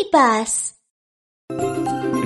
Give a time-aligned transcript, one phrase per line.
[0.00, 0.74] Скипас.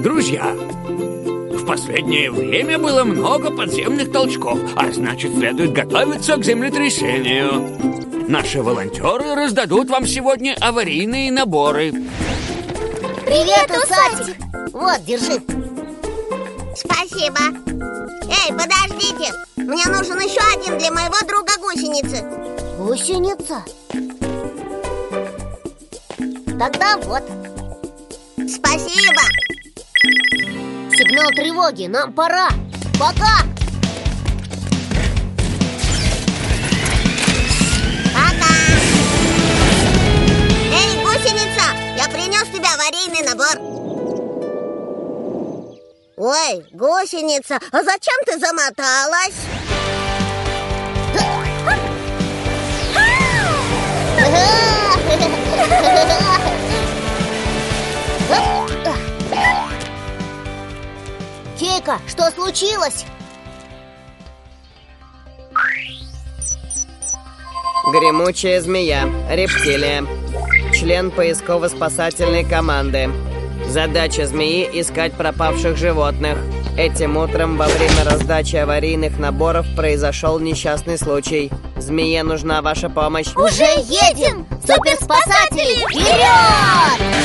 [0.02, 8.28] Друзья, в последнее время было много подземных толчков, а значит, следует готовиться к землетрясению.
[8.28, 11.92] Наши волонтеры раздадут вам сегодня аварийные наборы.
[13.24, 14.36] Привет, усатик!
[14.72, 15.42] Вот, держи.
[16.76, 17.40] Спасибо.
[18.28, 19.32] Эй, подождите!
[19.56, 22.22] Мне нужен еще один для моего друга гусеницы.
[22.78, 23.64] Гусеница?
[26.58, 27.43] Тогда вот.
[28.46, 29.22] Спасибо.
[30.90, 32.48] Сигнал тревоги, нам пора.
[33.00, 33.38] Пока!
[38.12, 38.54] Пока.
[40.70, 43.56] Эй, гусеница, я принес тебе аварийный набор.
[46.16, 49.34] Ой, гусеница, а зачем ты замоталась?
[61.58, 63.04] Кейка, что случилось?
[67.92, 70.04] Гремучая змея, рептилия
[70.72, 73.10] Член поисково-спасательной команды
[73.68, 76.38] Задача змеи– искать пропавших животных
[76.76, 83.64] Этим утром во время раздачи аварийных наборов произошел несчастный случай Змее нужна ваша помощь Уже
[83.64, 84.44] едем!
[84.66, 87.23] Суперспасатели, вперед!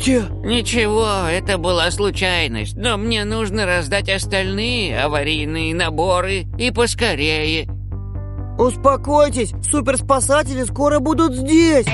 [0.00, 7.68] Простите Ничего, это была случайность, но мне нужно раздать остальные аварийные наборы и поскорее.
[8.58, 11.86] Успокойтесь, суперспасатели скоро будут здесь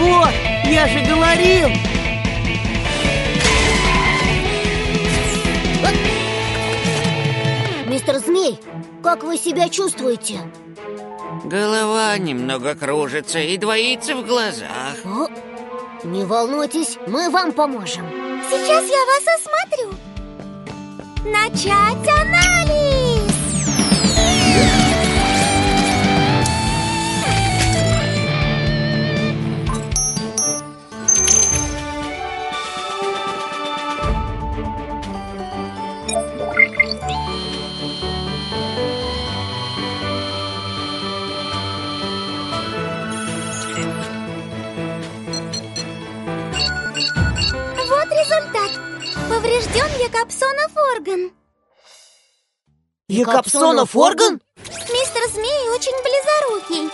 [0.00, 0.32] Вот,
[0.64, 1.68] я же говорил
[7.86, 8.58] Мистер Змей,
[9.04, 10.40] как вы себя чувствуете?
[11.44, 14.96] Голова немного кружится и двоится в глазах.
[15.04, 15.28] О,
[16.04, 18.06] не волнуйтесь, мы вам поможем
[18.50, 19.94] Сейчас я вас осмотрю.
[21.24, 22.97] Начать анализ.
[49.78, 51.30] Поврежден Якобсонов орган.
[53.08, 54.40] Якобсонов орган?
[54.66, 56.90] Мистер Змей очень близорукий.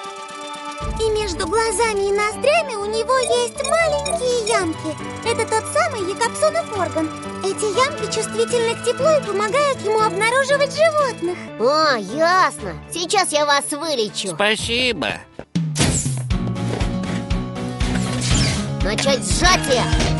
[1.00, 4.94] И между глазами и ноздрями у него есть маленькие ямки.
[5.26, 7.08] Это тот самый Якобсонов орган.
[7.42, 11.38] Эти ямки чувствительны к теплу и помогают ему обнаруживать животных.
[11.60, 15.20] А, ясно Сейчас я вас вылечу Спасибо.
[18.82, 20.13] Начать сжатие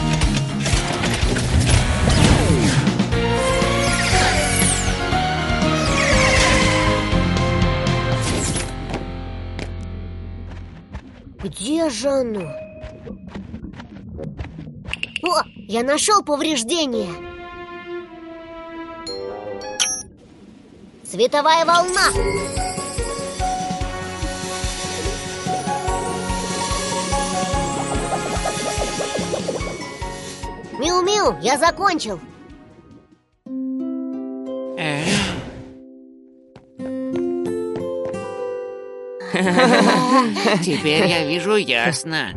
[11.64, 12.42] Где же оно?
[15.22, 17.08] О, я нашел повреждение.
[21.10, 22.10] Световая волна.
[30.78, 32.20] Миу-миу, я закончил
[40.62, 42.30] Теперь я вижу ясно.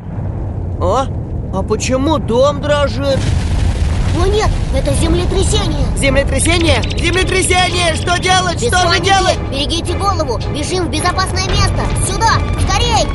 [0.82, 1.08] А?
[1.54, 3.20] А почему дом дрожит?
[4.20, 6.82] О нет, это землетрясение Землетрясение?
[6.98, 7.94] Землетрясение!
[7.96, 8.60] Что делать?
[8.62, 9.38] Без Что же делать?
[9.52, 13.06] Берегите голову, бежим в безопасное место Сюда, скорей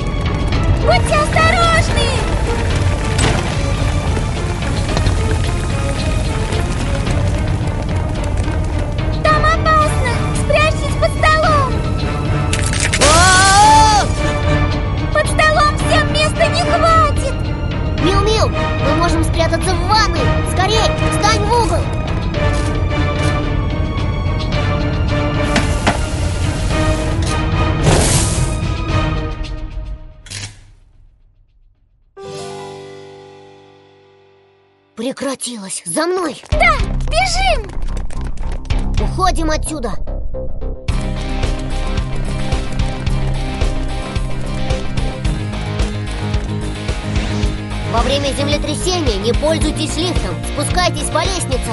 [0.82, 2.32] Будьте осторожны!
[34.96, 35.82] Прекратилось.
[35.84, 36.42] За мной!
[36.50, 36.76] Да,
[37.08, 37.70] бежим!
[39.00, 39.94] Уходим отсюда!
[47.92, 51.70] Во время землетрясения не пользуйтесь лифтом, спускайтесь по лестнице.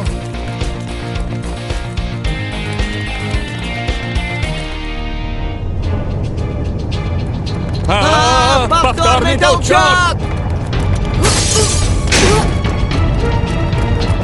[7.88, 10.19] А, повторный толчок!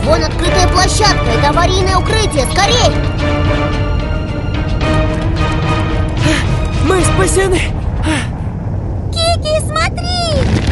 [0.06, 2.94] Вон открытая площадка, это аварийное укрытие, скорей!
[6.88, 7.60] Мы спасены!
[9.12, 10.65] Кики, смотри!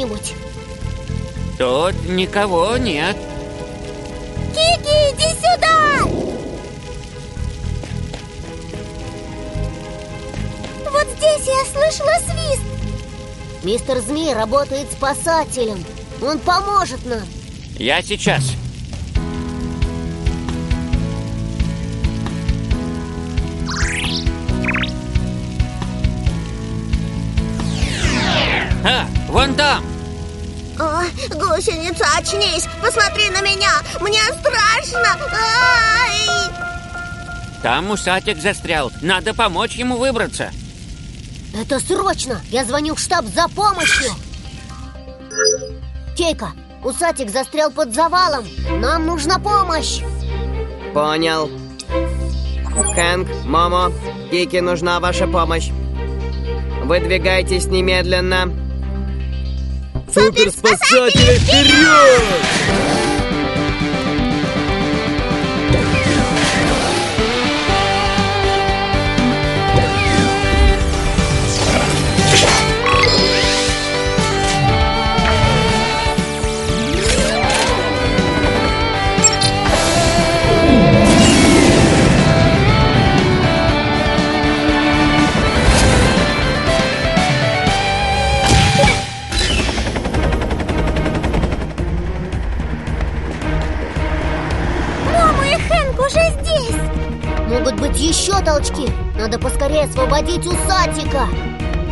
[0.00, 0.34] Слышишь что-нибудь?
[1.58, 3.16] Тут никого нет.
[4.52, 6.04] Кики, иди сюда!
[10.90, 12.62] Вот здесь я слышала свист.
[13.62, 15.84] Мистер Змей работает спасателем.
[16.22, 17.22] Он поможет нам.
[17.78, 18.42] Я сейчас.
[28.82, 29.89] А, вон там!
[31.30, 32.66] Гусеница, очнись!
[32.82, 33.70] Посмотри на меня!
[34.00, 35.16] Мне страшно!
[35.32, 36.50] Ай!
[37.62, 38.90] Там усатик застрял.
[39.02, 40.50] Надо помочь ему выбраться.
[41.54, 42.40] Это срочно!
[42.50, 44.10] Я звоню в штаб за помощью!
[46.16, 46.52] Кейка,
[46.84, 48.46] усатик застрял под завалом.
[48.80, 50.00] Нам нужна помощь!
[50.94, 51.50] Понял.
[52.94, 53.92] Хэнк, Момо,
[54.30, 55.70] Кики, нужна ваша помощь.
[56.84, 58.69] Выдвигайтесь немедленно.
[60.12, 62.99] Суперспасатели вперед!
[98.50, 98.90] Толчки.
[99.16, 101.28] Надо поскорее освободить усатика.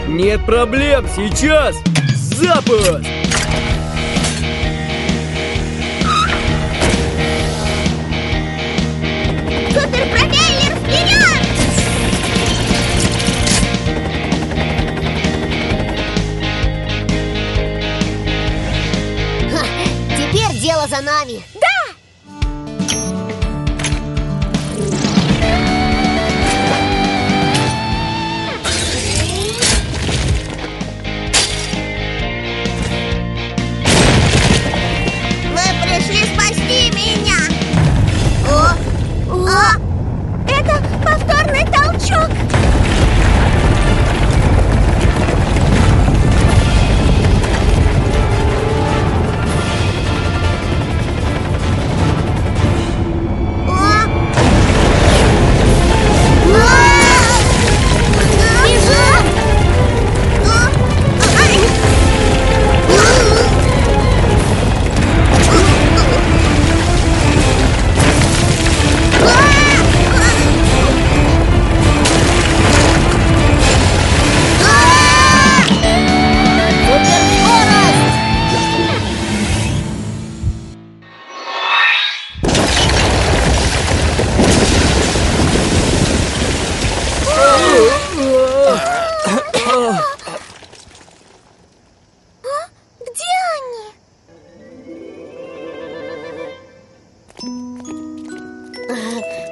[0.08, 1.76] Нет проблем, сейчас!
[2.16, 3.27] Запуск!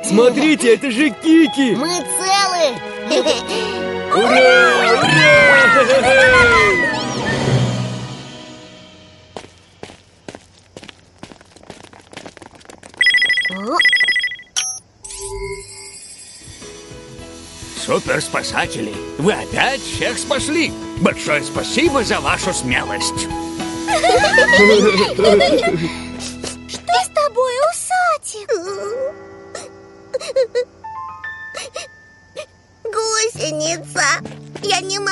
[0.09, 1.75] Смотрите, это же Кики!
[1.75, 2.77] Мы целы!
[4.15, 4.77] Ура!
[13.51, 13.77] Ура!
[17.85, 20.73] Суперспасатели, вы опять всех спасли!
[21.01, 23.27] Большое спасибо за вашу смелость!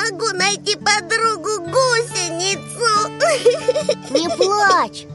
[0.05, 3.09] могу найти подругу гусеницу!
[4.11, 5.05] Не плачь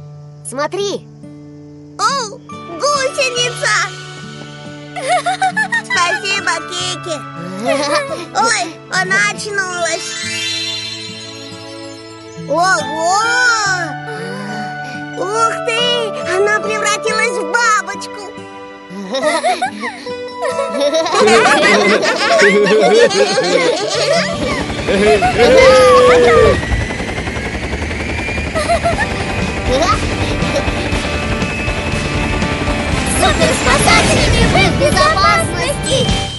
[0.49, 1.07] Смотри,
[1.99, 2.39] О,
[2.79, 3.77] гусеница!
[5.85, 7.17] Спасибо, Кики!
[8.37, 10.11] Ой, она очнулась!
[12.49, 13.21] Ого!
[15.19, 15.83] Ух ты!
[16.37, 18.23] Она превратилась в бабочку!
[33.19, 36.30] Суперспасатели в безопасности